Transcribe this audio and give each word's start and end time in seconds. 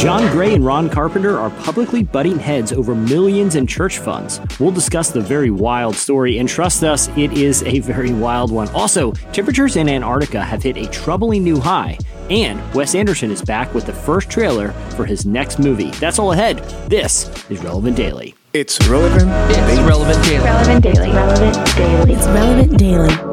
John 0.00 0.32
Gray 0.32 0.54
and 0.54 0.64
Ron 0.64 0.88
Carpenter 0.88 1.38
are 1.38 1.50
publicly 1.50 2.02
butting 2.02 2.38
heads 2.38 2.72
over 2.72 2.94
millions 2.94 3.54
in 3.54 3.66
church 3.66 3.98
funds. 3.98 4.40
We'll 4.58 4.70
discuss 4.70 5.10
the 5.10 5.20
very 5.20 5.50
wild 5.50 5.94
story, 5.94 6.38
and 6.38 6.48
trust 6.48 6.82
us, 6.82 7.08
it 7.18 7.34
is 7.34 7.62
a 7.64 7.80
very 7.80 8.10
wild 8.10 8.50
one. 8.50 8.70
Also, 8.70 9.12
temperatures 9.34 9.76
in 9.76 9.90
Antarctica 9.90 10.42
have 10.42 10.62
hit 10.62 10.78
a 10.78 10.86
troubling 10.86 11.44
new 11.44 11.60
high, 11.60 11.98
and 12.30 12.62
Wes 12.72 12.94
Anderson 12.94 13.30
is 13.30 13.42
back 13.42 13.74
with 13.74 13.84
the 13.84 13.92
first 13.92 14.30
trailer 14.30 14.72
for 14.96 15.04
his 15.04 15.26
next 15.26 15.58
movie. 15.58 15.90
That's 15.90 16.18
all 16.18 16.32
ahead. 16.32 16.60
This 16.88 17.28
is 17.50 17.62
Relevant 17.62 17.94
Daily. 17.94 18.34
It's 18.54 18.80
relevant. 18.88 19.30
It's 19.54 19.80
relevant 19.82 20.24
daily. 20.24 20.42
Relevant 20.42 20.82
Daily. 20.82 21.10
Relevant 21.10 21.76
Daily. 21.76 22.12
It's 22.14 22.26
relevant 22.26 22.78
daily. 22.78 23.29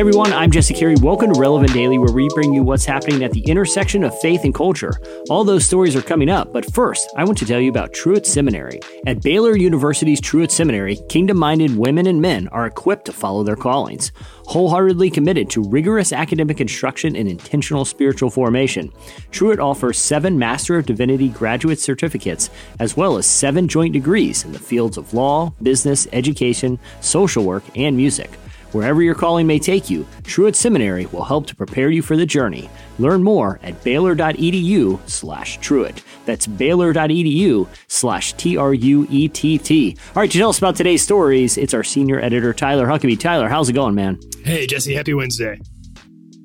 Everyone, 0.00 0.32
I'm 0.32 0.50
Jesse 0.50 0.72
Carey. 0.72 0.94
Welcome 0.96 1.30
to 1.30 1.38
Relevant 1.38 1.74
Daily, 1.74 1.98
where 1.98 2.10
we 2.10 2.26
bring 2.34 2.54
you 2.54 2.62
what's 2.62 2.86
happening 2.86 3.22
at 3.22 3.32
the 3.32 3.42
intersection 3.42 4.02
of 4.02 4.18
faith 4.20 4.44
and 4.44 4.54
culture. 4.54 4.94
All 5.28 5.44
those 5.44 5.66
stories 5.66 5.94
are 5.94 6.00
coming 6.00 6.30
up, 6.30 6.54
but 6.54 6.72
first, 6.72 7.12
I 7.18 7.24
want 7.24 7.36
to 7.36 7.44
tell 7.44 7.60
you 7.60 7.68
about 7.68 7.92
Truett 7.92 8.24
Seminary. 8.24 8.80
At 9.06 9.22
Baylor 9.22 9.54
University's 9.54 10.18
Truett 10.18 10.50
Seminary, 10.50 10.96
kingdom 11.10 11.36
minded 11.36 11.76
women 11.76 12.06
and 12.06 12.22
men 12.22 12.48
are 12.48 12.64
equipped 12.64 13.04
to 13.04 13.12
follow 13.12 13.42
their 13.42 13.56
callings, 13.56 14.10
wholeheartedly 14.46 15.10
committed 15.10 15.50
to 15.50 15.68
rigorous 15.68 16.14
academic 16.14 16.62
instruction 16.62 17.14
and 17.14 17.28
intentional 17.28 17.84
spiritual 17.84 18.30
formation. 18.30 18.90
Truett 19.32 19.60
offers 19.60 19.98
seven 19.98 20.38
Master 20.38 20.78
of 20.78 20.86
Divinity 20.86 21.28
graduate 21.28 21.78
certificates, 21.78 22.48
as 22.78 22.96
well 22.96 23.18
as 23.18 23.26
seven 23.26 23.68
joint 23.68 23.92
degrees 23.92 24.46
in 24.46 24.52
the 24.52 24.58
fields 24.58 24.96
of 24.96 25.12
law, 25.12 25.52
business, 25.62 26.08
education, 26.14 26.78
social 27.02 27.44
work, 27.44 27.64
and 27.76 27.98
music. 27.98 28.30
Wherever 28.72 29.02
your 29.02 29.14
calling 29.14 29.46
may 29.46 29.58
take 29.58 29.90
you, 29.90 30.06
Truett 30.24 30.54
Seminary 30.54 31.06
will 31.06 31.24
help 31.24 31.46
to 31.46 31.56
prepare 31.56 31.90
you 31.90 32.02
for 32.02 32.16
the 32.16 32.26
journey. 32.26 32.70
Learn 32.98 33.22
more 33.22 33.58
at 33.62 33.82
baylor.edu 33.82 35.00
slash 35.08 35.58
Truett. 35.58 36.02
That's 36.24 36.46
baylor.edu 36.46 37.66
slash 37.88 38.32
T-R-U-E-T-T. 38.34 39.96
All 40.08 40.22
right, 40.22 40.30
to 40.30 40.38
tell 40.38 40.50
us 40.50 40.58
about 40.58 40.76
today's 40.76 41.02
stories, 41.02 41.58
it's 41.58 41.74
our 41.74 41.82
senior 41.84 42.20
editor, 42.20 42.52
Tyler 42.52 42.86
Huckabee. 42.86 43.18
Tyler, 43.18 43.48
how's 43.48 43.68
it 43.68 43.72
going, 43.72 43.94
man? 43.94 44.20
Hey, 44.44 44.66
Jesse, 44.66 44.94
happy 44.94 45.14
Wednesday. 45.14 45.58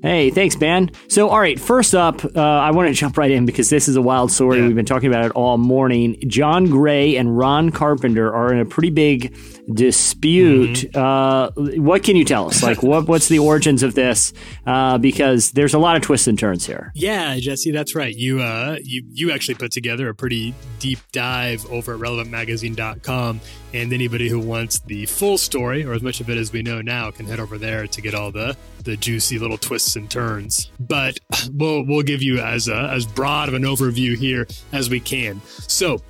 Hey, 0.01 0.29
thanks, 0.29 0.59
man. 0.59 0.91
So, 1.07 1.29
all 1.29 1.39
right, 1.39 1.59
first 1.59 1.95
up, 1.95 2.23
uh, 2.23 2.39
I 2.39 2.69
want 2.69 2.89
to 2.89 2.93
jump 2.93 3.17
right 3.17 3.31
in 3.31 3.47
because 3.47 3.71
this 3.71 3.87
is 3.87 3.95
a 3.95 4.03
wild 4.03 4.31
story. 4.31 4.59
Yeah. 4.59 4.67
We've 4.67 4.75
been 4.75 4.85
talking 4.85 5.09
about 5.09 5.25
it 5.25 5.31
all 5.31 5.57
morning. 5.57 6.21
John 6.27 6.65
Gray 6.65 7.15
and 7.15 7.35
Ron 7.35 7.71
Carpenter 7.71 8.31
are 8.31 8.53
in 8.53 8.59
a 8.59 8.65
pretty 8.65 8.91
big 8.91 9.35
dispute. 9.73 10.91
Mm-hmm. 10.91 10.97
Uh, 10.97 11.81
what 11.81 12.03
can 12.03 12.15
you 12.15 12.25
tell 12.25 12.47
us? 12.47 12.63
Like, 12.63 12.83
what 12.83 13.07
what's 13.07 13.27
the 13.27 13.39
origins 13.39 13.83
of 13.83 13.95
this? 13.95 14.33
Uh, 14.65 14.97
because 14.97 15.51
there's 15.51 15.73
a 15.73 15.79
lot 15.79 15.95
of 15.95 16.01
twists 16.01 16.27
and 16.27 16.37
turns 16.37 16.65
here. 16.65 16.91
Yeah, 16.95 17.37
Jesse, 17.37 17.71
that's 17.71 17.95
right. 17.95 18.15
You 18.15 18.41
uh 18.41 18.77
you 18.83 19.03
you 19.11 19.31
actually 19.31 19.55
put 19.55 19.71
together 19.71 20.09
a 20.09 20.15
pretty 20.15 20.53
deep 20.79 20.99
dive 21.11 21.65
over 21.71 21.95
at 21.95 21.99
relevantmagazine.com 21.99 23.41
and 23.73 23.93
anybody 23.93 24.29
who 24.29 24.39
wants 24.39 24.79
the 24.79 25.05
full 25.05 25.37
story 25.37 25.83
or 25.83 25.93
as 25.93 26.01
much 26.01 26.21
of 26.21 26.29
it 26.29 26.37
as 26.37 26.53
we 26.53 26.61
know 26.61 26.81
now 26.81 27.11
can 27.11 27.25
head 27.25 27.39
over 27.39 27.57
there 27.57 27.87
to 27.87 28.01
get 28.01 28.13
all 28.13 28.31
the 28.31 28.55
the 28.83 28.95
juicy 28.95 29.37
little 29.39 29.57
twists 29.57 29.95
and 29.95 30.09
turns. 30.09 30.71
But 30.79 31.19
we'll 31.51 31.85
we'll 31.85 32.03
give 32.03 32.21
you 32.21 32.39
as 32.39 32.67
a, 32.67 32.89
as 32.91 33.05
broad 33.05 33.49
of 33.49 33.55
an 33.55 33.63
overview 33.63 34.15
here 34.15 34.47
as 34.71 34.89
we 34.89 34.99
can. 34.99 35.41
So, 35.45 36.01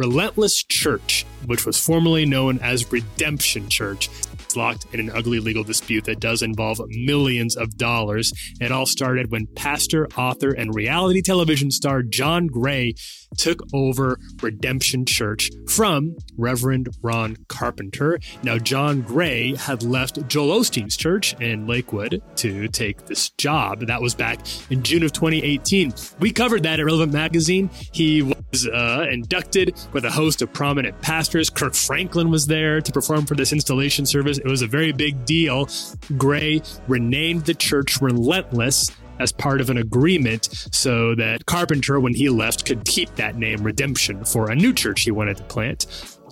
Relentless 0.00 0.62
Church, 0.62 1.26
which 1.44 1.66
was 1.66 1.78
formerly 1.78 2.24
known 2.24 2.58
as 2.60 2.90
Redemption 2.90 3.68
Church, 3.68 4.08
locked 4.56 4.86
in 4.92 5.00
an 5.00 5.10
ugly 5.10 5.40
legal 5.40 5.64
dispute 5.64 6.04
that 6.04 6.20
does 6.20 6.42
involve 6.42 6.80
millions 6.88 7.56
of 7.56 7.76
dollars. 7.76 8.32
It 8.60 8.72
all 8.72 8.86
started 8.86 9.30
when 9.30 9.46
pastor, 9.46 10.06
author, 10.16 10.50
and 10.50 10.74
reality 10.74 11.22
television 11.22 11.70
star 11.70 12.02
John 12.02 12.46
Gray 12.46 12.94
took 13.36 13.62
over 13.72 14.18
Redemption 14.42 15.04
Church 15.06 15.50
from 15.68 16.16
Reverend 16.36 16.88
Ron 17.02 17.36
Carpenter. 17.48 18.18
Now, 18.42 18.58
John 18.58 19.02
Gray 19.02 19.54
had 19.54 19.82
left 19.82 20.26
Joel 20.28 20.60
Osteen's 20.60 20.96
church 20.96 21.34
in 21.40 21.66
Lakewood 21.66 22.22
to 22.36 22.68
take 22.68 23.06
this 23.06 23.30
job. 23.30 23.86
That 23.86 24.00
was 24.00 24.14
back 24.14 24.40
in 24.70 24.82
June 24.82 25.02
of 25.02 25.12
2018. 25.12 25.94
We 26.18 26.32
covered 26.32 26.64
that 26.64 26.80
at 26.80 26.86
Relevant 26.86 27.12
Magazine. 27.12 27.70
He 27.92 28.22
was 28.22 28.66
uh, 28.66 29.06
inducted 29.10 29.74
with 29.92 30.04
a 30.04 30.10
host 30.10 30.42
of 30.42 30.52
prominent 30.52 31.00
pastors. 31.00 31.50
Kirk 31.50 31.74
Franklin 31.74 32.30
was 32.30 32.46
there 32.46 32.80
to 32.80 32.92
perform 32.92 33.26
for 33.26 33.34
this 33.34 33.52
installation 33.52 34.06
service. 34.06 34.39
It 34.40 34.48
was 34.48 34.62
a 34.62 34.66
very 34.66 34.92
big 34.92 35.24
deal. 35.24 35.68
Gray 36.16 36.62
renamed 36.88 37.46
the 37.46 37.54
church 37.54 38.00
Relentless 38.00 38.90
as 39.18 39.32
part 39.32 39.60
of 39.60 39.70
an 39.70 39.76
agreement 39.76 40.48
so 40.72 41.14
that 41.14 41.44
Carpenter, 41.46 42.00
when 42.00 42.14
he 42.14 42.28
left, 42.30 42.64
could 42.64 42.84
keep 42.86 43.14
that 43.16 43.36
name 43.36 43.62
Redemption 43.62 44.24
for 44.24 44.50
a 44.50 44.56
new 44.56 44.72
church 44.72 45.02
he 45.02 45.10
wanted 45.10 45.36
to 45.36 45.44
plant. 45.44 45.86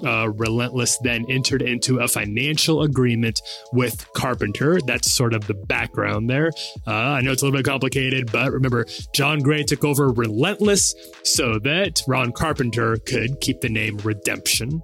Uh, 0.04 0.30
Relentless 0.30 0.96
then 1.02 1.26
entered 1.28 1.60
into 1.60 1.98
a 1.98 2.08
financial 2.08 2.82
agreement 2.82 3.42
with 3.72 4.10
Carpenter. 4.14 4.80
That's 4.86 5.10
sort 5.10 5.34
of 5.34 5.46
the 5.46 5.54
background 5.54 6.30
there. 6.30 6.50
Uh, 6.86 6.92
I 6.92 7.20
know 7.20 7.32
it's 7.32 7.42
a 7.42 7.46
little 7.46 7.58
bit 7.58 7.66
complicated, 7.66 8.30
but 8.30 8.52
remember, 8.52 8.86
John 9.12 9.40
Gray 9.40 9.64
took 9.64 9.84
over 9.84 10.10
Relentless 10.12 10.94
so 11.24 11.58
that 11.60 12.02
Ron 12.06 12.32
Carpenter 12.32 12.96
could 13.06 13.40
keep 13.40 13.60
the 13.60 13.68
name 13.68 13.98
Redemption. 13.98 14.80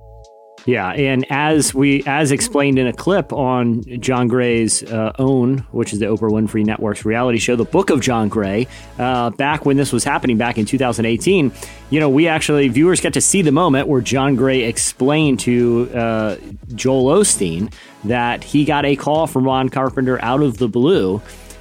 Yeah, 0.67 0.91
and 0.91 1.27
as 1.31 1.75
we 1.75 2.03
as 2.07 2.33
explained 2.33 2.79
in 2.79 2.87
a 2.87 2.93
clip 2.93 3.35
on 3.35 3.83
John 4.01 4.29
Gray's 4.29 4.83
uh, 4.83 5.13
own, 5.19 5.59
which 5.73 5.93
is 5.93 5.99
the 5.99 6.07
Oprah 6.07 6.31
Winfrey 6.31 6.65
Network's 6.65 7.05
reality 7.05 7.39
show, 7.39 7.55
The 7.55 7.67
Book 7.67 7.91
of 7.91 8.01
John 8.01 8.31
Gray, 8.31 8.67
uh, 8.99 9.29
back 9.31 9.67
when 9.67 9.77
this 9.77 9.93
was 9.93 10.05
happening 10.05 10.39
back 10.39 10.57
in 10.57 10.65
2018, 10.65 11.53
you 11.91 12.01
know, 12.01 12.09
we 12.09 12.29
actually 12.29 12.69
viewers 12.69 13.03
get 13.03 13.13
to 13.13 13.21
see 13.21 13.43
the 13.43 13.53
moment 13.53 13.89
where 13.89 14.01
John 14.01 14.37
Gray 14.37 14.63
explained 14.63 15.41
to 15.41 15.91
uh, 15.95 16.37
Joel 16.75 17.21
Osteen 17.21 17.71
that 18.05 18.43
he 18.43 18.65
got 18.65 18.87
a 18.87 18.97
call 18.97 19.27
from 19.27 19.45
Ron 19.45 19.69
Carpenter 19.69 20.23
out 20.23 20.43
of 20.43 20.57
the 20.57 20.69
blue 20.69 21.21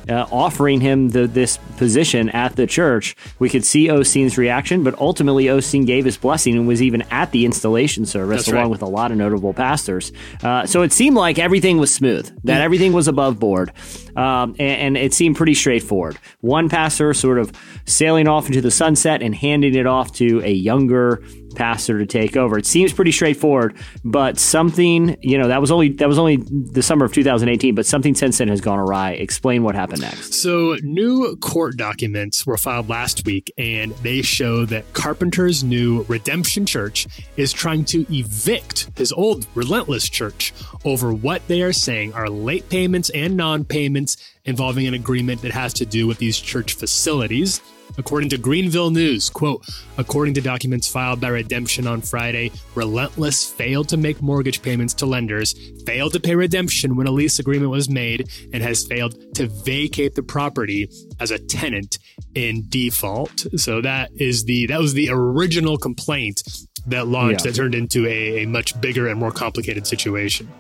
uh, 0.09 0.25
offering 0.31 0.81
him 0.81 1.09
the, 1.09 1.27
this 1.27 1.57
position 1.77 2.29
at 2.29 2.55
the 2.55 2.67
church. 2.67 3.15
We 3.39 3.49
could 3.49 3.65
see 3.65 3.87
Osteen's 3.87 4.37
reaction, 4.37 4.83
but 4.83 4.97
ultimately 4.99 5.45
Osteen 5.45 5.85
gave 5.85 6.05
his 6.05 6.17
blessing 6.17 6.55
and 6.55 6.67
was 6.67 6.81
even 6.81 7.03
at 7.11 7.31
the 7.31 7.45
installation 7.45 8.05
service 8.05 8.45
That's 8.45 8.49
along 8.49 8.63
right. 8.63 8.71
with 8.71 8.81
a 8.81 8.87
lot 8.87 9.11
of 9.11 9.17
notable 9.17 9.53
pastors. 9.53 10.11
Uh, 10.41 10.65
so 10.65 10.81
it 10.81 10.91
seemed 10.91 11.15
like 11.15 11.39
everything 11.39 11.77
was 11.77 11.93
smooth, 11.93 12.31
that 12.43 12.61
everything 12.61 12.93
was 12.93 13.07
above 13.07 13.39
board, 13.39 13.71
um, 14.15 14.55
and, 14.59 14.95
and 14.95 14.97
it 14.97 15.13
seemed 15.13 15.35
pretty 15.35 15.53
straightforward. 15.53 16.17
One 16.41 16.69
pastor 16.69 17.13
sort 17.13 17.39
of 17.39 17.51
sailing 17.85 18.27
off 18.27 18.47
into 18.47 18.61
the 18.61 18.71
sunset 18.71 19.21
and 19.21 19.33
handing 19.33 19.75
it 19.75 19.85
off 19.87 20.13
to 20.13 20.41
a 20.43 20.51
younger 20.51 21.23
pastor 21.53 21.99
to 21.99 22.05
take 22.05 22.35
over. 22.35 22.57
It 22.57 22.65
seems 22.65 22.93
pretty 22.93 23.11
straightforward, 23.11 23.75
but 24.03 24.39
something, 24.39 25.17
you 25.21 25.37
know, 25.37 25.47
that 25.47 25.61
was 25.61 25.71
only 25.71 25.89
that 25.89 26.07
was 26.07 26.19
only 26.19 26.37
the 26.37 26.83
summer 26.83 27.05
of 27.05 27.13
2018, 27.13 27.75
but 27.75 27.85
something 27.85 28.15
since 28.15 28.37
then 28.37 28.47
has 28.47 28.61
gone 28.61 28.79
awry. 28.79 29.11
Explain 29.11 29.63
what 29.63 29.75
happened 29.75 30.01
next. 30.01 30.33
So, 30.33 30.77
new 30.81 31.35
court 31.37 31.77
documents 31.77 32.45
were 32.45 32.57
filed 32.57 32.89
last 32.89 33.25
week, 33.25 33.51
and 33.57 33.91
they 33.97 34.21
show 34.21 34.65
that 34.65 34.91
Carpenter's 34.93 35.63
new 35.63 36.03
Redemption 36.07 36.65
Church 36.65 37.07
is 37.37 37.53
trying 37.53 37.85
to 37.85 38.05
evict 38.13 38.89
his 38.97 39.11
old 39.13 39.47
Relentless 39.55 40.09
Church 40.09 40.53
over 40.85 41.13
what 41.13 41.47
they 41.47 41.61
are 41.61 41.73
saying 41.73 42.13
are 42.13 42.29
late 42.29 42.69
payments 42.69 43.09
and 43.11 43.37
non 43.37 43.63
payments 43.63 44.17
involving 44.45 44.87
an 44.87 44.93
agreement 44.93 45.41
that 45.41 45.51
has 45.51 45.73
to 45.73 45.85
do 45.85 46.07
with 46.07 46.17
these 46.17 46.39
church 46.39 46.73
facilities. 46.73 47.61
According 47.97 48.29
to 48.29 48.37
Greenville 48.37 48.89
News, 48.89 49.29
quote, 49.29 49.63
according 49.97 50.33
to 50.35 50.41
documents 50.41 50.87
filed 50.87 51.21
by 51.21 51.27
Redemption 51.29 51.85
on 51.85 52.01
Friday, 52.01 52.51
Relentless 52.75 53.45
failed 53.49 53.89
to 53.89 53.97
make 53.97 54.21
mortgage 54.21 54.61
payments 54.61 54.93
to 54.95 55.05
lenders, 55.05 55.53
failed 55.85 56.13
to 56.13 56.19
pay 56.19 56.35
redemption 56.35 56.95
when 56.95 57.05
a 57.07 57.11
lease 57.11 57.39
agreement 57.39 57.69
was 57.69 57.89
made, 57.89 58.29
and 58.51 58.63
has 58.63 58.85
failed 58.85 59.35
to 59.35 59.47
vacate 59.47 60.15
the 60.15 60.23
property 60.23 60.89
as 61.19 61.29
a 61.31 61.37
tenant 61.37 61.99
in 62.33 62.63
default. 62.69 63.45
So 63.57 63.81
that 63.81 64.09
is 64.15 64.45
the 64.45 64.65
that 64.67 64.79
was 64.79 64.93
the 64.93 65.09
original 65.11 65.77
complaint 65.77 66.41
that 66.87 67.07
launched 67.07 67.45
Yeah. 67.45 67.51
that 67.51 67.55
turned 67.57 67.75
into 67.75 68.07
a, 68.07 68.43
a 68.43 68.47
much 68.47 68.79
bigger 68.81 69.07
and 69.07 69.19
more 69.19 69.31
complicated 69.31 69.85
situation. 69.87 70.51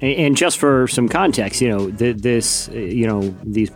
And, 0.00 0.36
just 0.36 0.58
for 0.58 0.88
some 0.88 1.08
context, 1.08 1.60
you 1.60 1.68
know, 1.68 1.88
this, 1.90 2.68
you 2.72 3.06
know, 3.06 3.20
these. 3.44 3.70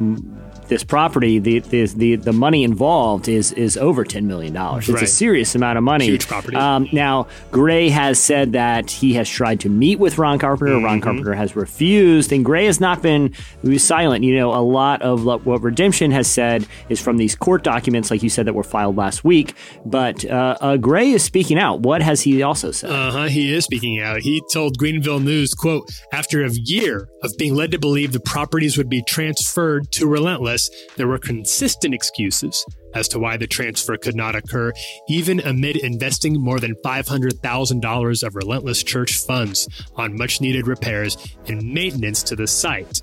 This 0.68 0.84
property, 0.84 1.38
the, 1.38 1.60
the 1.60 2.16
the 2.16 2.32
money 2.32 2.64
involved 2.64 3.28
is 3.28 3.52
is 3.52 3.76
over 3.76 4.04
ten 4.04 4.26
million 4.26 4.52
dollars. 4.52 4.88
It's 4.88 5.02
a 5.02 5.06
serious 5.06 5.54
amount 5.54 5.78
of 5.78 5.84
money. 5.84 6.06
Huge 6.06 6.26
property. 6.26 6.56
Um, 6.56 6.88
now, 6.92 7.28
Gray 7.52 7.88
has 7.88 8.18
said 8.18 8.52
that 8.52 8.90
he 8.90 9.14
has 9.14 9.28
tried 9.28 9.60
to 9.60 9.68
meet 9.68 9.98
with 9.98 10.18
Ron 10.18 10.38
Carpenter. 10.38 10.74
Mm-hmm. 10.74 10.84
Ron 10.84 11.00
Carpenter 11.00 11.34
has 11.34 11.54
refused, 11.54 12.32
and 12.32 12.44
Gray 12.44 12.66
has 12.66 12.80
not 12.80 13.02
been 13.02 13.32
silent. 13.78 14.24
You 14.24 14.36
know, 14.36 14.54
a 14.54 14.62
lot 14.62 15.02
of 15.02 15.24
what 15.24 15.62
Redemption 15.62 16.10
has 16.10 16.26
said 16.26 16.66
is 16.88 17.00
from 17.00 17.16
these 17.16 17.34
court 17.36 17.62
documents, 17.62 18.10
like 18.10 18.22
you 18.22 18.30
said, 18.30 18.46
that 18.46 18.54
were 18.54 18.64
filed 18.64 18.96
last 18.96 19.24
week. 19.24 19.54
But 19.84 20.24
uh, 20.24 20.56
uh, 20.60 20.76
Gray 20.76 21.10
is 21.10 21.22
speaking 21.22 21.58
out. 21.58 21.80
What 21.80 22.02
has 22.02 22.22
he 22.22 22.42
also 22.42 22.70
said? 22.70 22.90
Uh-huh, 22.90 23.26
he 23.26 23.52
is 23.54 23.64
speaking 23.64 24.00
out. 24.00 24.20
He 24.20 24.42
told 24.52 24.78
Greenville 24.78 25.20
News, 25.20 25.54
quote, 25.54 25.88
after 26.12 26.44
a 26.44 26.50
year 26.50 27.08
of 27.22 27.32
being 27.38 27.54
led 27.54 27.70
to 27.72 27.78
believe 27.78 28.12
the 28.12 28.20
properties 28.20 28.78
would 28.78 28.88
be 28.88 29.02
transferred 29.02 29.90
to 29.92 30.06
Relentless, 30.06 30.55
Plus, 30.56 30.70
there 30.96 31.06
were 31.06 31.18
consistent 31.18 31.92
excuses 31.92 32.64
as 32.94 33.08
to 33.08 33.18
why 33.18 33.36
the 33.36 33.46
transfer 33.46 33.98
could 33.98 34.16
not 34.16 34.34
occur, 34.34 34.72
even 35.06 35.38
amid 35.40 35.76
investing 35.76 36.40
more 36.40 36.58
than 36.58 36.74
$500,000 36.76 38.22
of 38.22 38.34
Relentless 38.34 38.82
Church 38.82 39.18
funds 39.18 39.68
on 39.96 40.16
much 40.16 40.40
needed 40.40 40.66
repairs 40.66 41.18
and 41.46 41.74
maintenance 41.74 42.22
to 42.22 42.36
the 42.36 42.46
site. 42.46 43.02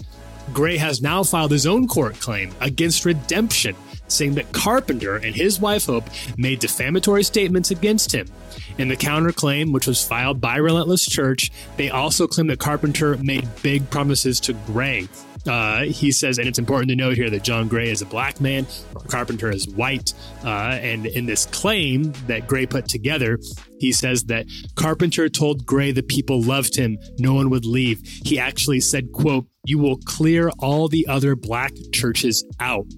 Gray 0.51 0.77
has 0.77 0.99
now 0.99 1.21
filed 1.21 1.51
his 1.51 1.67
own 1.67 1.87
court 1.87 2.19
claim 2.19 2.51
against 2.59 3.05
Redemption, 3.05 3.75
saying 4.07 4.33
that 4.33 4.51
Carpenter 4.51 5.17
and 5.17 5.35
his 5.35 5.59
wife 5.59 5.85
Hope 5.85 6.05
made 6.37 6.57
defamatory 6.57 7.21
statements 7.21 7.69
against 7.69 8.11
him. 8.11 8.25
In 8.79 8.87
the 8.87 8.97
counterclaim, 8.97 9.71
which 9.71 9.85
was 9.85 10.03
filed 10.03 10.41
by 10.41 10.55
Relentless 10.55 11.05
Church, 11.05 11.51
they 11.77 11.91
also 11.91 12.25
claim 12.25 12.47
that 12.47 12.57
Carpenter 12.57 13.15
made 13.17 13.47
big 13.61 13.87
promises 13.91 14.39
to 14.39 14.53
Gray. 14.53 15.07
Uh, 15.47 15.83
he 15.83 16.11
says, 16.11 16.37
and 16.37 16.47
it's 16.47 16.59
important 16.59 16.89
to 16.89 16.95
note 16.95 17.17
here 17.17 17.29
that 17.29 17.43
John 17.43 17.67
Gray 17.67 17.89
is 17.89 18.01
a 18.01 18.05
black 18.05 18.39
man, 18.39 18.65
Carpenter 19.07 19.51
is 19.51 19.67
white. 19.67 20.13
Uh, 20.43 20.79
and 20.81 21.05
in 21.05 21.25
this 21.25 21.45
claim 21.45 22.13
that 22.27 22.47
Gray 22.47 22.65
put 22.65 22.87
together, 22.87 23.39
he 23.79 23.91
says 23.91 24.23
that 24.25 24.45
Carpenter 24.75 25.27
told 25.29 25.65
Gray 25.65 25.91
the 25.91 26.03
people 26.03 26.41
loved 26.41 26.75
him, 26.75 26.97
no 27.19 27.33
one 27.33 27.49
would 27.49 27.65
leave. 27.65 27.99
He 28.23 28.39
actually 28.39 28.79
said, 28.79 29.11
quote, 29.11 29.47
you 29.65 29.79
will 29.79 29.97
clear 29.97 30.49
all 30.59 30.87
the 30.87 31.07
other 31.07 31.35
black 31.35 31.73
churches 31.93 32.45
out 32.59 32.91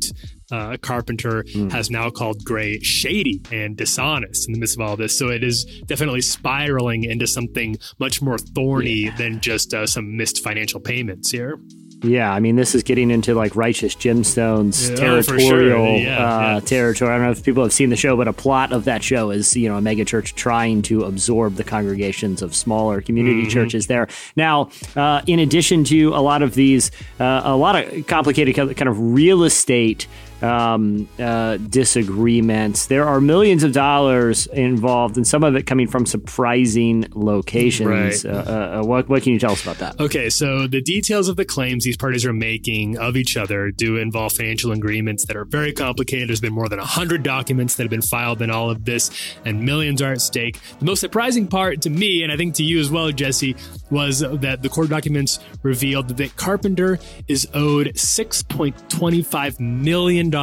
uh, 0.51 0.77
Carpenter 0.77 1.43
mm. 1.43 1.71
has 1.71 1.89
now 1.89 2.09
called 2.09 2.43
Gray 2.43 2.79
shady 2.79 3.41
and 3.51 3.75
dishonest 3.75 4.47
in 4.47 4.53
the 4.53 4.59
midst 4.59 4.75
of 4.75 4.81
all 4.81 4.95
this. 4.95 5.17
So 5.17 5.29
it 5.29 5.43
is 5.43 5.65
definitely 5.85 6.21
spiraling 6.21 7.03
into 7.03 7.27
something 7.27 7.77
much 7.99 8.21
more 8.21 8.37
thorny 8.37 9.05
yeah. 9.05 9.15
than 9.15 9.41
just 9.41 9.73
uh, 9.73 9.87
some 9.87 10.15
missed 10.17 10.43
financial 10.43 10.79
payments 10.79 11.31
here. 11.31 11.59
Yeah, 12.07 12.31
I 12.31 12.39
mean, 12.39 12.55
this 12.55 12.75
is 12.75 12.83
getting 12.83 13.11
into 13.11 13.33
like 13.33 13.55
righteous 13.55 13.95
gemstones 13.95 14.89
yeah, 14.89 14.95
territorial 14.95 15.85
sure. 15.85 15.97
yeah, 15.97 16.17
uh, 16.17 16.53
yeah. 16.55 16.59
territory. 16.61 17.11
I 17.11 17.17
don't 17.17 17.25
know 17.25 17.31
if 17.31 17.43
people 17.43 17.63
have 17.63 17.73
seen 17.73 17.89
the 17.89 17.95
show, 17.95 18.15
but 18.15 18.27
a 18.27 18.33
plot 18.33 18.71
of 18.71 18.85
that 18.85 19.03
show 19.03 19.31
is 19.31 19.55
you 19.55 19.69
know 19.69 19.77
a 19.77 19.81
megachurch 19.81 20.35
trying 20.35 20.81
to 20.83 21.03
absorb 21.03 21.55
the 21.55 21.63
congregations 21.63 22.41
of 22.41 22.55
smaller 22.55 23.01
community 23.01 23.41
mm-hmm. 23.41 23.49
churches 23.49 23.87
there. 23.87 24.07
Now, 24.35 24.69
uh, 24.95 25.21
in 25.27 25.39
addition 25.39 25.83
to 25.85 26.09
a 26.09 26.21
lot 26.21 26.41
of 26.41 26.55
these, 26.55 26.91
uh, 27.19 27.41
a 27.43 27.55
lot 27.55 27.75
of 27.75 28.07
complicated 28.07 28.55
kind 28.55 28.87
of 28.87 28.99
real 28.99 29.43
estate 29.43 30.07
um, 30.45 31.09
uh, 31.19 31.57
disagreements. 31.57 32.85
There 32.85 33.07
are 33.07 33.19
millions 33.19 33.63
of 33.63 33.71
dollars 33.71 34.47
involved, 34.47 35.17
and 35.17 35.27
some 35.27 35.43
of 35.43 35.55
it 35.55 35.65
coming 35.65 35.87
from 35.87 36.05
surprising 36.05 37.07
locations. 37.13 37.87
Right. 37.89 38.25
Uh, 38.25 38.37
uh, 38.37 38.81
uh, 38.81 38.85
what, 38.85 39.09
what 39.09 39.23
can 39.23 39.33
you 39.33 39.39
tell 39.39 39.51
us 39.51 39.63
about 39.63 39.77
that? 39.79 39.99
Okay, 39.99 40.29
so 40.29 40.67
the 40.67 40.81
details 40.81 41.27
of 41.27 41.35
the 41.35 41.45
claims 41.45 41.83
these 41.83 41.97
parties 41.97 42.25
are 42.25 42.33
making 42.33 42.97
of 42.97 43.17
each 43.17 43.35
other 43.37 43.71
do 43.71 43.97
involve 43.97 44.33
financial 44.33 44.71
agreements 44.71 45.25
that 45.25 45.35
are 45.35 45.45
very 45.45 45.73
complicated. 45.73 46.29
There's 46.29 46.41
been 46.41 46.53
more 46.53 46.69
than 46.69 46.79
100 46.79 47.23
documents 47.23 47.75
that 47.75 47.83
have 47.83 47.89
been 47.89 48.01
filed 48.01 48.41
in 48.41 48.51
all 48.51 48.69
of 48.69 48.85
this, 48.85 49.09
and 49.43 49.63
millions 49.63 50.01
are 50.01 50.13
at 50.13 50.21
stake. 50.21 50.59
The 50.79 50.85
most 50.85 50.99
surprising 50.99 51.47
part 51.47 51.81
to 51.81 51.89
me, 51.89 52.23
and 52.23 52.31
I 52.31 52.37
think 52.37 52.55
to 52.55 52.63
you 52.63 52.79
as 52.79 52.91
well, 52.91 53.11
Jesse, 53.11 53.55
was 53.89 54.19
that 54.19 54.61
the 54.61 54.69
court 54.69 54.89
documents 54.89 55.39
revealed 55.63 56.09
that 56.09 56.35
Carpenter 56.35 56.99
is 57.27 57.47
owed 57.53 57.87
$6.25 57.87 59.59
million 59.59 60.34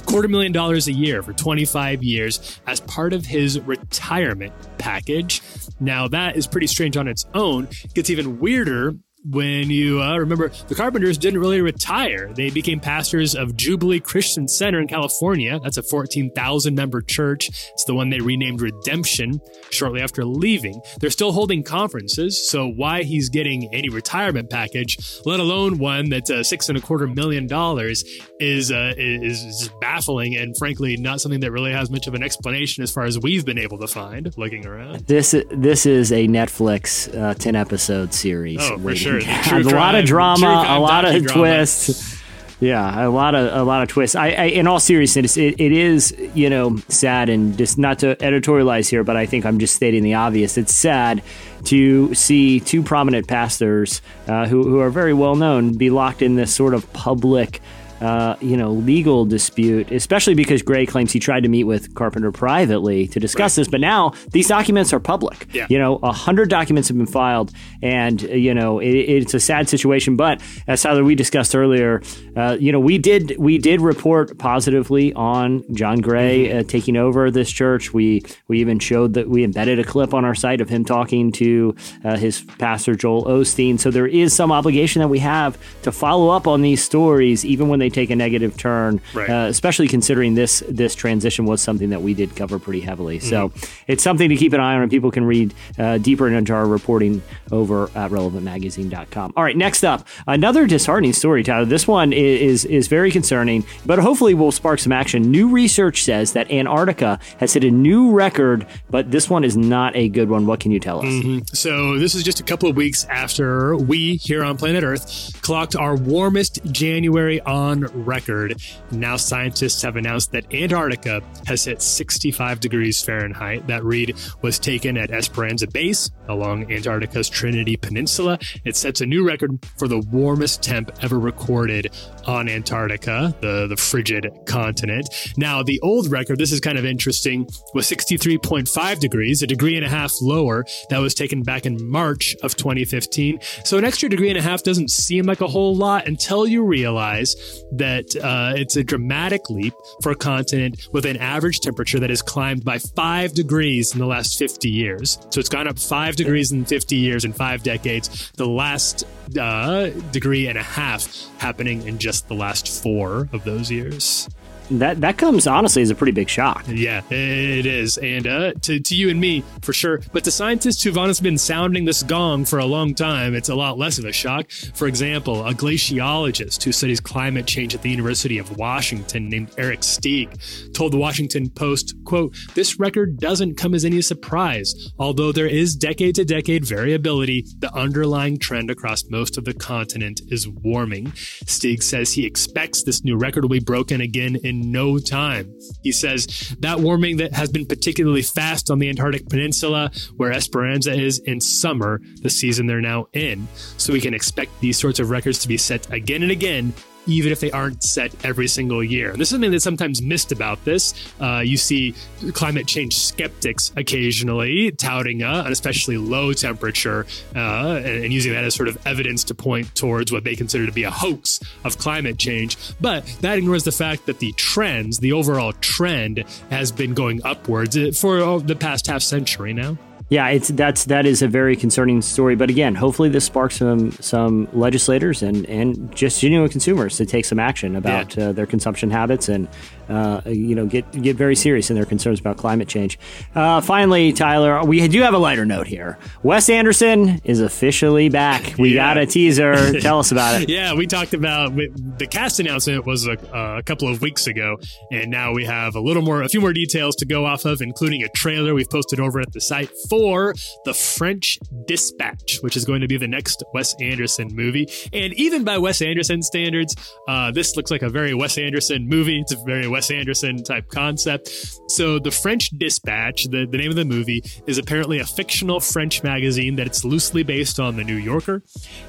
quarter 0.00 0.28
million 0.28 0.52
dollars 0.52 0.88
a 0.88 0.92
year 0.92 1.22
for 1.22 1.32
25 1.32 2.02
years 2.02 2.60
as 2.66 2.80
part 2.80 3.12
of 3.12 3.26
his 3.26 3.60
retirement 3.60 4.52
package. 4.78 5.42
Now, 5.80 6.08
that 6.08 6.36
is 6.36 6.46
pretty 6.46 6.66
strange 6.66 6.96
on 6.96 7.08
its 7.08 7.26
own. 7.34 7.68
It 7.84 7.94
gets 7.94 8.10
even 8.10 8.38
weirder 8.38 8.94
when 9.24 9.70
you 9.70 10.02
uh, 10.02 10.18
remember 10.18 10.50
the 10.68 10.74
Carpenters 10.74 11.16
didn't 11.16 11.40
really 11.40 11.60
retire. 11.60 12.32
They 12.34 12.50
became 12.50 12.78
pastors 12.78 13.34
of 13.34 13.56
Jubilee 13.56 14.00
Christian 14.00 14.46
Center 14.46 14.80
in 14.80 14.88
California. 14.88 15.58
That's 15.62 15.78
a 15.78 15.82
14,000 15.82 16.74
member 16.74 17.00
church. 17.00 17.48
It's 17.72 17.84
the 17.84 17.94
one 17.94 18.10
they 18.10 18.20
renamed 18.20 18.60
Redemption 18.60 19.40
shortly 19.70 20.02
after 20.02 20.24
leaving. 20.24 20.80
They're 21.00 21.10
still 21.10 21.32
holding 21.32 21.62
conferences, 21.62 22.50
so 22.50 22.68
why 22.68 23.02
he's 23.02 23.28
getting 23.30 23.72
any 23.72 23.88
retirement 23.88 24.50
package, 24.50 24.98
let 25.24 25.40
alone 25.40 25.78
one 25.78 26.10
that's 26.10 26.30
uh, 26.30 26.42
six 26.42 26.68
and 26.68 26.76
a 26.76 26.80
quarter 26.80 27.06
million 27.06 27.46
dollars, 27.46 28.04
is, 28.40 28.70
uh, 28.70 28.92
is 28.96 29.42
is 29.44 29.70
baffling 29.80 30.36
and 30.36 30.56
frankly 30.56 30.96
not 30.96 31.20
something 31.20 31.40
that 31.40 31.50
really 31.50 31.72
has 31.72 31.90
much 31.90 32.06
of 32.06 32.14
an 32.14 32.22
explanation 32.22 32.82
as 32.82 32.90
far 32.90 33.04
as 33.04 33.18
we've 33.18 33.44
been 33.44 33.58
able 33.58 33.78
to 33.78 33.86
find 33.86 34.32
looking 34.36 34.66
around. 34.66 35.06
This 35.06 35.34
this 35.50 35.86
is 35.86 36.12
a 36.12 36.26
Netflix 36.28 37.14
uh, 37.16 37.34
10 37.34 37.56
episode 37.56 38.12
series. 38.12 38.58
Oh, 38.60 38.78
for 38.78 38.94
sure 38.94 39.13
sure. 39.20 39.60
a 39.60 39.62
lot 39.62 39.94
of 39.94 40.04
drama, 40.04 40.64
a 40.68 40.78
lot 40.78 41.04
of 41.04 41.26
twists. 41.26 42.14
Yeah, 42.60 43.06
a 43.06 43.10
lot 43.10 43.34
of 43.34 43.52
a 43.52 43.62
lot 43.64 43.82
of 43.82 43.88
twists. 43.88 44.14
I, 44.16 44.28
I 44.30 44.44
in 44.44 44.66
all 44.66 44.80
seriousness, 44.80 45.36
it, 45.36 45.60
it 45.60 45.72
is 45.72 46.14
you 46.34 46.48
know 46.48 46.76
sad 46.88 47.28
and 47.28 47.58
just 47.58 47.78
not 47.78 47.98
to 48.00 48.16
editorialize 48.16 48.88
here, 48.88 49.04
but 49.04 49.16
I 49.16 49.26
think 49.26 49.44
I'm 49.44 49.58
just 49.58 49.74
stating 49.74 50.02
the 50.02 50.14
obvious. 50.14 50.56
It's 50.56 50.72
sad 50.72 51.22
to 51.64 52.14
see 52.14 52.60
two 52.60 52.82
prominent 52.82 53.26
pastors 53.26 54.00
uh, 54.28 54.46
who 54.46 54.62
who 54.62 54.78
are 54.80 54.90
very 54.90 55.12
well 55.12 55.34
known 55.34 55.76
be 55.76 55.90
locked 55.90 56.22
in 56.22 56.36
this 56.36 56.54
sort 56.54 56.74
of 56.74 56.90
public 56.92 57.60
uh, 58.00 58.36
you 58.40 58.56
know, 58.56 58.70
legal 58.70 59.24
dispute, 59.24 59.90
especially 59.90 60.34
because 60.34 60.62
Gray 60.62 60.86
claims 60.86 61.12
he 61.12 61.20
tried 61.20 61.42
to 61.44 61.48
meet 61.48 61.64
with 61.64 61.94
Carpenter 61.94 62.32
privately 62.32 63.06
to 63.08 63.20
discuss 63.20 63.52
right. 63.52 63.62
this. 63.62 63.68
But 63.68 63.80
now 63.80 64.12
these 64.30 64.48
documents 64.48 64.92
are 64.92 65.00
public. 65.00 65.46
Yeah. 65.52 65.66
You 65.70 65.78
know, 65.78 65.96
a 66.02 66.12
hundred 66.12 66.50
documents 66.50 66.88
have 66.88 66.96
been 66.96 67.06
filed, 67.06 67.52
and 67.82 68.22
uh, 68.24 68.28
you 68.28 68.54
know, 68.54 68.78
it, 68.80 68.92
it's 68.92 69.34
a 69.34 69.40
sad 69.40 69.68
situation. 69.68 70.16
But 70.16 70.42
as 70.66 70.82
Tyler 70.82 71.04
we 71.04 71.14
discussed 71.14 71.54
earlier, 71.54 72.02
uh, 72.36 72.56
you 72.60 72.72
know, 72.72 72.80
we 72.80 72.98
did 72.98 73.36
we 73.38 73.58
did 73.58 73.80
report 73.80 74.38
positively 74.38 75.12
on 75.14 75.64
John 75.74 76.00
Gray 76.00 76.48
mm-hmm. 76.48 76.58
uh, 76.58 76.62
taking 76.64 76.96
over 76.96 77.30
this 77.30 77.50
church. 77.50 77.94
We 77.94 78.22
we 78.48 78.60
even 78.60 78.78
showed 78.78 79.14
that 79.14 79.28
we 79.28 79.44
embedded 79.44 79.78
a 79.78 79.84
clip 79.84 80.14
on 80.14 80.24
our 80.24 80.34
site 80.34 80.60
of 80.60 80.68
him 80.68 80.84
talking 80.84 81.32
to 81.32 81.74
uh, 82.04 82.16
his 82.16 82.42
pastor 82.58 82.94
Joel 82.94 83.24
Osteen. 83.24 83.78
So 83.78 83.90
there 83.90 84.06
is 84.06 84.34
some 84.34 84.52
obligation 84.52 85.00
that 85.00 85.08
we 85.08 85.20
have 85.20 85.58
to 85.82 85.92
follow 85.92 86.30
up 86.30 86.46
on 86.46 86.62
these 86.62 86.82
stories, 86.82 87.44
even 87.44 87.68
when 87.68 87.78
they 87.78 87.83
take 87.90 88.10
a 88.10 88.16
negative 88.16 88.56
turn, 88.56 89.00
right. 89.14 89.28
uh, 89.28 89.46
especially 89.48 89.88
considering 89.88 90.34
this 90.34 90.62
this 90.68 90.94
transition 90.94 91.44
was 91.44 91.60
something 91.60 91.90
that 91.90 92.02
we 92.02 92.14
did 92.14 92.36
cover 92.36 92.58
pretty 92.58 92.80
heavily. 92.80 93.18
Mm-hmm. 93.18 93.28
So 93.28 93.52
it's 93.86 94.02
something 94.02 94.28
to 94.28 94.36
keep 94.36 94.52
an 94.52 94.60
eye 94.60 94.74
on, 94.74 94.82
and 94.82 94.90
people 94.90 95.10
can 95.10 95.24
read 95.24 95.54
uh, 95.78 95.98
deeper 95.98 96.28
into 96.28 96.52
our 96.52 96.66
reporting 96.66 97.22
over 97.50 97.84
at 97.94 98.10
relevantmagazine.com. 98.10 99.32
All 99.36 99.44
right, 99.44 99.56
next 99.56 99.84
up, 99.84 100.06
another 100.26 100.66
disheartening 100.66 101.12
story, 101.12 101.42
Tyler. 101.42 101.64
This 101.64 101.86
one 101.86 102.12
is, 102.12 102.64
is, 102.64 102.64
is 102.64 102.88
very 102.88 103.10
concerning, 103.10 103.64
but 103.86 103.98
hopefully 103.98 104.34
will 104.34 104.52
spark 104.52 104.78
some 104.78 104.92
action. 104.92 105.30
New 105.30 105.48
research 105.48 106.02
says 106.02 106.32
that 106.32 106.50
Antarctica 106.50 107.18
has 107.38 107.52
hit 107.52 107.64
a 107.64 107.70
new 107.70 108.10
record, 108.10 108.66
but 108.90 109.10
this 109.10 109.28
one 109.28 109.44
is 109.44 109.56
not 109.56 109.94
a 109.96 110.08
good 110.08 110.28
one. 110.28 110.46
What 110.46 110.60
can 110.60 110.70
you 110.70 110.80
tell 110.80 111.00
us? 111.00 111.06
Mm-hmm. 111.06 111.38
So 111.52 111.98
this 111.98 112.14
is 112.14 112.22
just 112.22 112.40
a 112.40 112.44
couple 112.44 112.68
of 112.68 112.76
weeks 112.76 113.04
after 113.06 113.76
we 113.76 114.16
here 114.16 114.44
on 114.44 114.56
planet 114.56 114.84
Earth 114.84 115.40
clocked 115.42 115.76
our 115.76 115.96
warmest 115.96 116.60
January 116.72 117.40
on 117.42 117.73
record. 117.82 118.60
Now, 118.90 119.16
scientists 119.16 119.82
have 119.82 119.96
announced 119.96 120.32
that 120.32 120.52
Antarctica 120.52 121.22
has 121.46 121.64
hit 121.64 121.82
65 121.82 122.60
degrees 122.60 123.02
Fahrenheit. 123.02 123.66
That 123.66 123.84
read 123.84 124.16
was 124.42 124.58
taken 124.58 124.96
at 124.96 125.10
Esperanza 125.10 125.66
Base 125.66 126.10
along 126.28 126.72
Antarctica's 126.72 127.28
Trinity 127.28 127.76
Peninsula. 127.76 128.38
It 128.64 128.76
sets 128.76 129.00
a 129.00 129.06
new 129.06 129.26
record 129.26 129.64
for 129.76 129.88
the 129.88 129.98
warmest 129.98 130.62
temp 130.62 130.90
ever 131.02 131.18
recorded 131.18 131.94
on 132.26 132.48
Antarctica, 132.48 133.34
the, 133.40 133.66
the 133.66 133.76
frigid 133.76 134.28
continent. 134.46 135.08
Now, 135.36 135.62
the 135.62 135.80
old 135.80 136.10
record, 136.10 136.38
this 136.38 136.52
is 136.52 136.60
kind 136.60 136.78
of 136.78 136.84
interesting, 136.84 137.48
was 137.74 137.88
63.5 137.90 139.00
degrees, 139.00 139.42
a 139.42 139.46
degree 139.46 139.76
and 139.76 139.84
a 139.84 139.88
half 139.88 140.12
lower. 140.20 140.64
That 140.90 140.98
was 140.98 141.14
taken 141.14 141.42
back 141.42 141.66
in 141.66 141.76
March 141.88 142.36
of 142.42 142.56
2015. 142.56 143.40
So, 143.64 143.78
an 143.78 143.84
extra 143.84 144.08
degree 144.08 144.28
and 144.28 144.38
a 144.38 144.42
half 144.42 144.62
doesn't 144.62 144.90
seem 144.90 145.24
like 145.24 145.40
a 145.40 145.46
whole 145.46 145.74
lot 145.74 146.06
until 146.06 146.46
you 146.46 146.64
realize 146.64 147.34
that 147.72 148.14
uh, 148.16 148.54
it's 148.56 148.76
a 148.76 148.84
dramatic 148.84 149.50
leap 149.50 149.74
for 150.02 150.12
a 150.12 150.16
continent 150.16 150.88
with 150.92 151.06
an 151.06 151.16
average 151.16 151.60
temperature 151.60 151.98
that 152.00 152.10
has 152.10 152.22
climbed 152.22 152.64
by 152.64 152.78
five 152.78 153.34
degrees 153.34 153.92
in 153.92 153.98
the 153.98 154.06
last 154.06 154.38
50 154.38 154.68
years. 154.68 155.18
So 155.30 155.40
it's 155.40 155.48
gone 155.48 155.68
up 155.68 155.78
five 155.78 156.16
degrees 156.16 156.52
in 156.52 156.64
50 156.64 156.96
years 156.96 157.24
in 157.24 157.32
five 157.32 157.62
decades. 157.62 158.30
The 158.36 158.46
last 158.46 159.04
uh, 159.38 159.88
degree 160.12 160.48
and 160.48 160.58
a 160.58 160.62
half 160.62 161.06
happening 161.38 161.86
in 161.86 161.98
just 161.98 162.13
the 162.22 162.34
last 162.34 162.82
four 162.82 163.28
of 163.32 163.44
those 163.44 163.70
years. 163.70 164.28
That 164.70 165.00
that 165.02 165.18
comes 165.18 165.46
honestly 165.46 165.82
as 165.82 165.90
a 165.90 165.94
pretty 165.94 166.12
big 166.12 166.28
shock. 166.28 166.64
Yeah, 166.68 167.02
it 167.10 167.66
is, 167.66 167.98
and 167.98 168.26
uh, 168.26 168.52
to 168.62 168.80
to 168.80 168.96
you 168.96 169.10
and 169.10 169.20
me 169.20 169.44
for 169.60 169.72
sure. 169.72 170.00
But 170.12 170.24
to 170.24 170.30
scientists 170.30 170.82
who've 170.82 170.96
honestly 170.96 171.28
been 171.28 171.38
sounding 171.38 171.84
this 171.84 172.02
gong 172.02 172.44
for 172.46 172.58
a 172.58 172.64
long 172.64 172.94
time, 172.94 173.34
it's 173.34 173.50
a 173.50 173.54
lot 173.54 173.76
less 173.76 173.98
of 173.98 174.06
a 174.06 174.12
shock. 174.12 174.50
For 174.50 174.86
example, 174.86 175.46
a 175.46 175.52
glaciologist 175.52 176.62
who 176.62 176.72
studies 176.72 177.00
climate 177.00 177.46
change 177.46 177.74
at 177.74 177.82
the 177.82 177.90
University 177.90 178.38
of 178.38 178.56
Washington 178.56 179.28
named 179.28 179.50
Eric 179.58 179.80
Steig 179.80 180.72
told 180.72 180.92
the 180.92 180.98
Washington 180.98 181.50
Post, 181.50 181.94
"quote 182.04 182.34
This 182.54 182.78
record 182.78 183.18
doesn't 183.18 183.56
come 183.56 183.74
as 183.74 183.84
any 183.84 184.00
surprise, 184.00 184.92
although 184.98 185.32
there 185.32 185.46
is 185.46 185.76
decade 185.76 186.14
to 186.14 186.24
decade 186.24 186.64
variability. 186.64 187.44
The 187.58 187.74
underlying 187.74 188.38
trend 188.38 188.70
across 188.70 189.04
most 189.10 189.36
of 189.36 189.44
the 189.44 189.54
continent 189.54 190.22
is 190.28 190.48
warming." 190.48 191.12
Steig 191.44 191.82
says 191.82 192.12
he 192.12 192.24
expects 192.24 192.82
this 192.82 193.04
new 193.04 193.16
record 193.16 193.44
will 193.44 193.50
be 193.50 193.60
broken 193.60 194.00
again 194.00 194.36
in 194.36 194.53
no 194.54 194.98
time. 194.98 195.54
He 195.82 195.92
says 195.92 196.54
that 196.60 196.80
warming 196.80 197.18
that 197.18 197.32
has 197.32 197.50
been 197.50 197.66
particularly 197.66 198.22
fast 198.22 198.70
on 198.70 198.78
the 198.78 198.88
Antarctic 198.88 199.28
Peninsula, 199.28 199.90
where 200.16 200.32
Esperanza 200.32 200.92
is 200.92 201.18
in 201.20 201.40
summer, 201.40 202.00
the 202.22 202.30
season 202.30 202.66
they're 202.66 202.80
now 202.80 203.06
in. 203.12 203.46
So 203.76 203.92
we 203.92 204.00
can 204.00 204.14
expect 204.14 204.60
these 204.60 204.78
sorts 204.78 204.98
of 204.98 205.10
records 205.10 205.38
to 205.40 205.48
be 205.48 205.56
set 205.56 205.90
again 205.92 206.22
and 206.22 206.32
again 206.32 206.72
even 207.06 207.32
if 207.32 207.40
they 207.40 207.50
aren't 207.50 207.82
set 207.82 208.12
every 208.24 208.48
single 208.48 208.82
year. 208.82 209.12
This 209.12 209.28
is 209.28 209.30
something 209.30 209.50
that's 209.50 209.64
sometimes 209.64 210.02
missed 210.02 210.32
about 210.32 210.64
this. 210.64 210.94
Uh, 211.20 211.42
you 211.44 211.56
see 211.56 211.94
climate 212.32 212.66
change 212.66 212.96
skeptics 212.96 213.72
occasionally 213.76 214.72
touting 214.72 215.22
uh, 215.22 215.44
an 215.46 215.52
especially 215.52 215.98
low 215.98 216.32
temperature 216.32 217.06
uh, 217.34 217.76
and, 217.76 218.04
and, 218.04 218.12
using 218.12 218.32
that 218.32 218.44
as 218.44 218.54
sort 218.54 218.68
of 218.68 218.78
evidence 218.86 219.24
to 219.24 219.34
point 219.34 219.74
towards 219.74 220.12
what 220.12 220.24
they 220.24 220.36
consider 220.36 220.66
to 220.66 220.72
be 220.72 220.84
a 220.84 220.90
hoax 220.90 221.40
of 221.64 221.78
climate 221.78 222.18
change. 222.18 222.56
But 222.80 223.04
that 223.20 223.38
ignores 223.38 223.64
the 223.64 223.72
fact 223.72 224.06
that 224.06 224.18
the 224.18 224.32
trends, 224.32 224.98
the 224.98 225.12
overall 225.12 225.52
trend, 225.54 226.24
has 226.50 226.70
been 226.72 226.94
going 226.94 227.20
upwards 227.24 227.76
for 227.98 228.40
the 228.40 228.56
past 228.56 228.86
half 228.86 229.02
century 229.02 229.52
now. 229.52 229.76
Yeah, 230.10 230.28
it's 230.28 230.48
that's 230.48 230.84
that 230.86 231.06
is 231.06 231.22
a 231.22 231.28
very 231.28 231.56
concerning 231.56 232.02
story. 232.02 232.36
But 232.36 232.50
again, 232.50 232.74
hopefully 232.74 233.08
this 233.08 233.24
sparks 233.24 233.56
some 233.56 233.92
some 233.92 234.48
legislators 234.52 235.22
and 235.22 235.46
and 235.46 235.94
just 235.94 236.20
genuine 236.20 236.50
consumers 236.50 236.96
to 236.98 237.06
take 237.06 237.24
some 237.24 237.38
action 237.38 237.74
about 237.74 238.16
yeah. 238.16 238.28
uh, 238.28 238.32
their 238.32 238.46
consumption 238.46 238.90
habits 238.90 239.28
and 239.28 239.48
uh, 239.88 240.20
you 240.26 240.54
know 240.54 240.66
get 240.66 240.90
get 240.92 241.16
very 241.16 241.34
serious 241.34 241.70
in 241.70 241.76
their 241.76 241.86
concerns 241.86 242.20
about 242.20 242.36
climate 242.36 242.68
change. 242.68 242.98
Uh, 243.34 243.60
finally, 243.60 244.12
Tyler, 244.12 244.62
we 244.64 244.86
do 244.88 245.00
have 245.02 245.14
a 245.14 245.18
lighter 245.18 245.46
note 245.46 245.66
here. 245.66 245.98
Wes 246.22 246.48
Anderson 246.48 247.20
is 247.24 247.40
officially 247.40 248.08
back. 248.08 248.54
We 248.58 248.74
yeah. 248.74 248.94
got 248.94 248.98
a 248.98 249.06
teaser. 249.06 249.80
Tell 249.80 249.98
us 249.98 250.12
about 250.12 250.42
it. 250.42 250.48
Yeah, 250.48 250.74
we 250.74 250.86
talked 250.86 251.14
about 251.14 251.54
the 251.56 252.06
cast 252.06 252.40
announcement 252.40 252.86
was 252.86 253.06
a, 253.06 253.16
a 253.32 253.62
couple 253.62 253.88
of 253.88 254.02
weeks 254.02 254.26
ago, 254.26 254.58
and 254.90 255.10
now 255.10 255.32
we 255.32 255.44
have 255.44 255.74
a 255.74 255.80
little 255.80 256.02
more, 256.02 256.22
a 256.22 256.28
few 256.28 256.40
more 256.40 256.52
details 256.52 256.94
to 256.96 257.06
go 257.06 257.24
off 257.24 257.44
of, 257.44 257.60
including 257.60 258.02
a 258.02 258.08
trailer 258.08 258.54
we've 258.54 258.70
posted 258.70 259.00
over 259.00 259.20
at 259.20 259.32
the 259.32 259.40
site 259.40 259.70
for 259.94 260.34
the 260.64 260.74
French 260.74 261.38
Dispatch, 261.66 262.38
which 262.40 262.56
is 262.56 262.64
going 262.64 262.80
to 262.80 262.88
be 262.88 262.96
the 262.96 263.06
next 263.06 263.44
Wes 263.54 263.76
Anderson 263.80 264.26
movie. 264.32 264.68
And 264.92 265.14
even 265.14 265.44
by 265.44 265.56
Wes 265.58 265.80
Anderson 265.80 266.20
standards, 266.20 266.74
uh, 267.06 267.30
this 267.30 267.54
looks 267.54 267.70
like 267.70 267.82
a 267.82 267.88
very 267.88 268.12
Wes 268.12 268.36
Anderson 268.36 268.88
movie. 268.88 269.20
It's 269.20 269.30
a 269.32 269.36
very 269.44 269.68
Wes 269.68 269.92
Anderson 269.92 270.42
type 270.42 270.68
concept. 270.68 271.28
So, 271.68 272.00
the 272.00 272.10
French 272.10 272.50
Dispatch, 272.50 273.26
the, 273.30 273.46
the 273.48 273.56
name 273.56 273.70
of 273.70 273.76
the 273.76 273.84
movie, 273.84 274.20
is 274.48 274.58
apparently 274.58 274.98
a 274.98 275.06
fictional 275.06 275.60
French 275.60 276.02
magazine 276.02 276.56
that 276.56 276.66
it's 276.66 276.84
loosely 276.84 277.22
based 277.22 277.60
on 277.60 277.76
The 277.76 277.84
New 277.84 277.94
Yorker. 277.94 278.42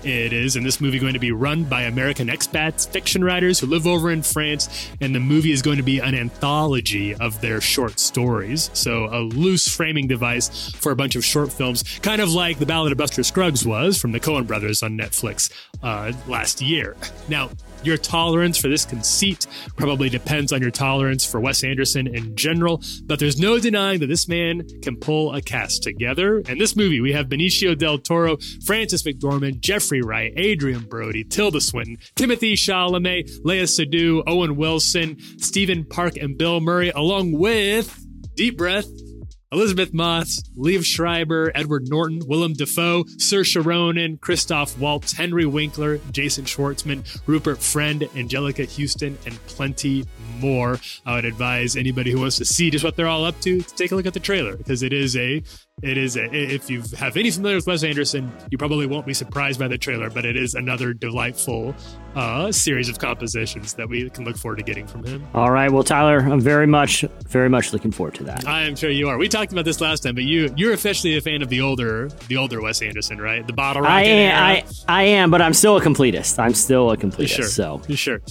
It 0.03 0.33
is 0.33 0.55
in 0.55 0.63
this 0.63 0.81
movie 0.81 0.97
going 0.97 1.13
to 1.13 1.19
be 1.19 1.31
run 1.31 1.65
by 1.65 1.83
American 1.83 2.29
expats, 2.29 2.87
fiction 2.87 3.23
writers 3.23 3.59
who 3.59 3.67
live 3.67 3.85
over 3.85 4.09
in 4.09 4.23
France, 4.23 4.89
and 5.01 5.13
the 5.13 5.19
movie 5.19 5.51
is 5.51 5.61
going 5.61 5.77
to 5.77 5.83
be 5.83 5.99
an 5.99 6.15
anthology 6.15 7.13
of 7.13 7.39
their 7.41 7.61
short 7.61 7.99
stories. 7.99 8.71
So, 8.73 9.05
a 9.05 9.21
loose 9.21 9.67
framing 9.67 10.07
device 10.07 10.71
for 10.71 10.94
a 10.95 10.97
bunch 10.97 11.17
of 11.17 11.25
short 11.25 11.51
films, 11.51 11.83
kind 11.99 12.21
of 12.21 12.31
like 12.31 12.57
The 12.57 12.65
Ballad 12.65 12.93
of 12.93 12.97
Buster 12.97 13.21
Scruggs 13.21 13.65
was 13.65 13.99
from 13.99 14.13
the 14.13 14.19
Coen 14.19 14.47
brothers 14.47 14.81
on 14.81 14.97
Netflix 14.97 15.51
uh, 15.83 16.13
last 16.25 16.61
year. 16.61 16.95
Now, 17.27 17.49
your 17.83 17.97
tolerance 17.97 18.57
for 18.57 18.69
this 18.69 18.85
conceit 18.85 19.45
probably 19.75 20.09
depends 20.09 20.53
on 20.53 20.61
your 20.61 20.71
tolerance 20.71 21.25
for 21.25 21.39
Wes 21.41 21.63
Anderson 21.65 22.07
in 22.07 22.35
general, 22.35 22.81
but 23.03 23.19
there's 23.19 23.39
no 23.39 23.59
denying 23.59 23.99
that 23.99 24.07
this 24.07 24.27
man 24.27 24.65
can 24.81 24.95
pull 24.95 25.35
a 25.35 25.41
cast 25.41 25.83
together. 25.83 26.39
In 26.39 26.57
this 26.57 26.77
movie, 26.77 27.01
we 27.01 27.11
have 27.11 27.27
Benicio 27.27 27.77
del 27.77 27.97
Toro, 27.97 28.37
Frances 28.65 29.03
McDormand, 29.03 29.59
Jeffrey 29.59 30.01
Wright, 30.01 30.33
Adrien 30.37 30.85
Brody, 30.85 31.25
Tilda 31.25 31.59
Swinton, 31.59 31.97
Timothy 32.15 32.55
Chalamet, 32.55 33.29
Léa 33.41 33.67
Seydoux, 33.67 34.23
Owen 34.25 34.55
Wilson, 34.55 35.17
Stephen 35.39 35.83
Park, 35.83 36.15
and 36.15 36.37
Bill 36.37 36.61
Murray, 36.61 36.89
along 36.89 37.33
with 37.33 38.01
Deep 38.35 38.57
Breath, 38.57 38.87
Elisabeth 39.55 39.93
Moss, 39.93 40.43
Liev 40.57 40.83
Schreiber, 40.83 41.49
Edward 41.55 41.87
Norton, 41.87 42.21
Willem 42.27 42.51
Dafoe, 42.51 43.05
Saoirse 43.05 43.65
Ronan, 43.65 44.17
Christoph 44.17 44.77
Waltz, 44.77 45.13
Henry 45.13 45.45
Winkler, 45.45 45.97
Jason 46.11 46.43
Schwartzman, 46.43 47.05
Rupert 47.25 47.59
Friend, 47.59 48.01
Anjelica 48.01 48.67
Huston, 48.67 49.17
and 49.25 49.33
plenty 49.47 50.03
more. 50.41 50.77
I 51.05 51.15
would 51.15 51.23
advise 51.23 51.77
anybody 51.77 52.11
who 52.11 52.19
wants 52.19 52.37
to 52.39 52.43
see 52.43 52.69
just 52.69 52.83
what 52.83 52.97
they're 52.97 53.07
all 53.07 53.23
up 53.23 53.39
to 53.41 53.61
to 53.61 53.75
take 53.75 53.93
a 53.93 53.95
look 53.95 54.05
at 54.05 54.13
the 54.13 54.19
trailer 54.19 54.57
because 54.57 54.83
it 54.83 54.91
is 54.91 55.15
a 55.15 55.41
it 55.83 55.97
is 55.97 56.15
a, 56.15 56.23
if 56.33 56.69
you 56.69 56.81
have 56.97 57.17
any 57.17 57.29
familiar 57.29 57.57
with 57.57 57.67
Wes 57.67 57.83
Anderson, 57.83 58.31
you 58.49 58.57
probably 58.57 58.85
won't 58.85 59.05
be 59.05 59.13
surprised 59.13 59.59
by 59.59 59.67
the 59.67 59.77
trailer, 59.77 60.09
but 60.09 60.23
it 60.25 60.37
is 60.37 60.55
another 60.55 60.93
delightful 60.93 61.75
uh, 62.15 62.49
series 62.49 62.87
of 62.87 62.97
compositions 62.97 63.73
that 63.73 63.89
we 63.89 64.09
can 64.09 64.23
look 64.23 64.37
forward 64.37 64.55
to 64.55 64.63
getting 64.63 64.87
from 64.87 65.03
him. 65.03 65.27
All 65.33 65.51
right, 65.51 65.69
well, 65.69 65.83
Tyler, 65.83 66.19
I'm 66.19 66.39
very 66.39 66.65
much, 66.65 67.03
very 67.27 67.49
much 67.49 67.73
looking 67.73 67.91
forward 67.91 68.15
to 68.15 68.23
that. 68.23 68.47
I 68.47 68.63
am 68.63 68.77
sure 68.77 68.89
you 68.89 69.09
are. 69.09 69.17
We 69.17 69.27
talked 69.27 69.51
about 69.51 69.65
this 69.65 69.81
last 69.81 70.03
time, 70.03 70.15
but 70.15 70.23
you 70.23 70.53
you're 70.55 70.73
officially 70.73 71.17
a 71.17 71.21
fan 71.21 71.41
of 71.41 71.49
the 71.49 71.59
older 71.59 72.07
the 72.29 72.37
older 72.37 72.61
Wes 72.61 72.81
Anderson, 72.81 73.19
right? 73.19 73.45
The 73.45 73.53
bottle. 73.53 73.85
I 73.85 74.03
am. 74.03 74.43
I, 74.43 74.63
I 74.87 75.03
am, 75.03 75.29
but 75.29 75.41
I'm 75.41 75.53
still 75.53 75.75
a 75.75 75.81
completist. 75.81 76.39
I'm 76.39 76.53
still 76.53 76.91
a 76.91 76.97
completist. 76.97 77.35
Sure. 77.35 77.45
So 77.45 77.81
sure. 77.89 78.21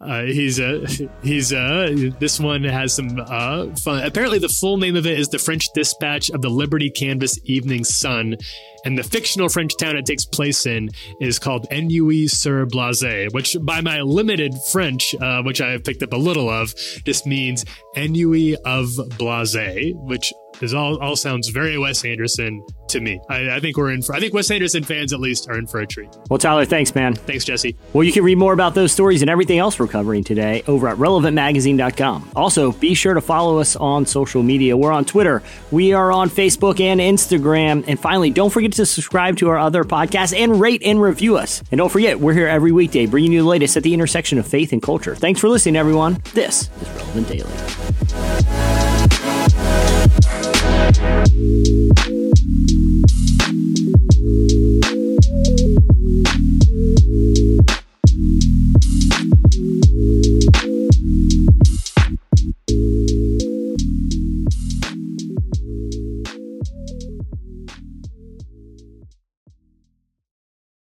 Uh, 0.00 0.24
he's 0.24 0.58
uh, 0.58 0.84
he's 1.22 1.52
uh, 1.52 2.10
this 2.18 2.40
one 2.40 2.64
has 2.64 2.92
some 2.92 3.16
uh, 3.18 3.66
fun. 3.76 4.04
Apparently, 4.04 4.38
the 4.38 4.48
full 4.48 4.76
name 4.76 4.96
of 4.96 5.06
it 5.06 5.18
is 5.18 5.28
the 5.28 5.38
French 5.38 5.68
Dispatch 5.72 6.30
of 6.30 6.42
the 6.42 6.50
Liberty 6.50 6.90
Kansas 6.90 7.38
Evening 7.44 7.84
Sun, 7.84 8.36
and 8.84 8.98
the 8.98 9.04
fictional 9.04 9.48
French 9.48 9.72
town 9.78 9.96
it 9.96 10.04
takes 10.04 10.24
place 10.24 10.66
in 10.66 10.90
is 11.20 11.38
called 11.38 11.66
Ennui-sur-Blasé, 11.70 13.32
which, 13.32 13.56
by 13.62 13.80
my 13.80 14.00
limited 14.00 14.52
French, 14.72 15.14
uh, 15.14 15.42
which 15.42 15.60
I 15.60 15.70
have 15.70 15.84
picked 15.84 16.02
up 16.02 16.12
a 16.12 16.16
little 16.16 16.50
of, 16.50 16.74
just 17.06 17.24
means 17.24 17.64
Ennui 17.96 18.56
of 18.64 18.88
Blase, 19.16 19.94
which 19.94 20.32
is 20.60 20.74
all 20.74 21.00
all 21.00 21.16
sounds 21.16 21.48
very 21.48 21.78
Wes 21.78 22.04
Anderson 22.04 22.64
to 22.94 23.00
me. 23.00 23.20
I, 23.28 23.56
I, 23.56 23.60
think 23.60 23.76
we're 23.76 23.92
in 23.92 24.02
for. 24.02 24.14
I 24.14 24.20
think 24.20 24.32
Wes 24.32 24.50
Anderson 24.50 24.82
fans 24.82 25.12
at 25.12 25.20
least 25.20 25.48
are 25.50 25.58
in 25.58 25.66
for 25.66 25.80
a 25.80 25.86
treat. 25.86 26.08
Well, 26.30 26.38
Tyler, 26.38 26.64
thanks, 26.64 26.94
man. 26.94 27.14
Thanks, 27.14 27.44
Jesse. 27.44 27.76
Well, 27.92 28.04
you 28.04 28.12
can 28.12 28.24
read 28.24 28.38
more 28.38 28.54
about 28.54 28.74
those 28.74 28.92
stories 28.92 29.20
and 29.20 29.30
everything 29.30 29.58
else 29.58 29.78
we're 29.78 29.86
covering 29.86 30.24
today 30.24 30.62
over 30.66 30.88
at 30.88 30.96
relevantmagazine.com. 30.96 32.30
Also, 32.34 32.72
be 32.72 32.94
sure 32.94 33.12
to 33.14 33.20
follow 33.20 33.58
us 33.58 33.76
on 33.76 34.06
social 34.06 34.42
media. 34.42 34.76
We're 34.76 34.92
on 34.92 35.04
Twitter. 35.04 35.42
We 35.70 35.92
are 35.92 36.10
on 36.10 36.30
Facebook 36.30 36.80
and 36.80 37.00
Instagram. 37.00 37.84
And 37.86 38.00
finally, 38.00 38.30
don't 38.30 38.50
forget 38.50 38.72
to 38.72 38.86
subscribe 38.86 39.36
to 39.38 39.50
our 39.50 39.58
other 39.58 39.84
podcasts 39.84 40.36
and 40.36 40.60
rate 40.60 40.82
and 40.84 41.02
review 41.02 41.36
us. 41.36 41.62
And 41.70 41.78
don't 41.78 41.90
forget, 41.90 42.18
we're 42.20 42.34
here 42.34 42.48
every 42.48 42.72
weekday 42.72 43.06
bringing 43.06 43.32
you 43.32 43.42
the 43.42 43.48
latest 43.48 43.76
at 43.76 43.82
the 43.82 43.92
intersection 43.92 44.38
of 44.38 44.46
faith 44.46 44.72
and 44.72 44.80
culture. 44.82 45.14
Thanks 45.14 45.40
for 45.40 45.48
listening, 45.48 45.76
everyone. 45.76 46.22
This 46.32 46.70
is 46.80 46.88
Relevant 46.90 47.28
Daily. 47.28 47.50